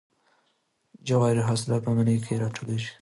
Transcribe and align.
د 0.97 0.99
جوارو 1.07 1.47
حاصلات 1.49 1.81
په 1.85 1.91
مني 1.97 2.15
کې 2.25 2.41
راټولیږي. 2.43 2.91